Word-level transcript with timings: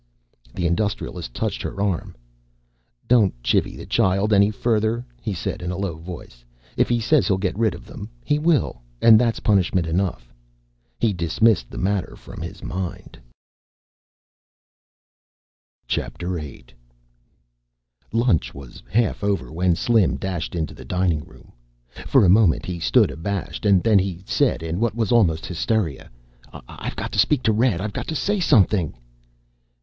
The 0.55 0.65
Industrialist 0.65 1.31
touched 1.35 1.61
her 1.61 1.79
arm. 1.79 2.15
"Don't 3.07 3.35
chivvy 3.43 3.77
the 3.77 3.85
child 3.85 4.33
any 4.33 4.49
further," 4.49 5.05
he 5.21 5.31
said, 5.31 5.61
in 5.61 5.69
a 5.69 5.77
low 5.77 5.95
voice. 5.97 6.43
"If 6.75 6.89
he 6.89 6.99
says 6.99 7.27
he'll 7.27 7.37
get 7.37 7.55
rid 7.55 7.75
of 7.75 7.85
them, 7.85 8.09
he 8.25 8.39
will, 8.39 8.81
and 8.99 9.21
that's 9.21 9.39
punishment 9.39 9.85
enough." 9.85 10.33
He 10.97 11.13
dismissed 11.13 11.69
the 11.69 11.77
matter 11.77 12.15
from 12.15 12.41
his 12.41 12.63
mind. 12.63 13.19
VIII 15.87 16.63
Lunch 18.11 18.55
was 18.55 18.81
half 18.89 19.23
over 19.23 19.51
when 19.53 19.75
Slim 19.75 20.15
dashed 20.15 20.55
into 20.55 20.73
the 20.73 20.83
dining 20.83 21.23
room. 21.25 21.51
For 22.07 22.25
a 22.25 22.27
moment, 22.29 22.65
he 22.65 22.79
stood 22.79 23.11
abashed, 23.11 23.67
and 23.67 23.83
then 23.83 23.99
he 23.99 24.23
said 24.25 24.63
in 24.63 24.79
what 24.79 24.95
was 24.95 25.11
almost 25.11 25.45
hysteria, 25.45 26.09
"I've 26.51 26.95
got 26.95 27.11
to 27.11 27.19
speak 27.19 27.43
to 27.43 27.53
Red. 27.53 27.79
I've 27.79 27.93
got 27.93 28.07
to 28.07 28.15
say 28.15 28.39
something." 28.39 28.95